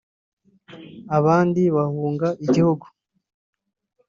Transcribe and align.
abandi 1.17 1.61
bahunga 1.75 2.27
igihugu 2.45 2.85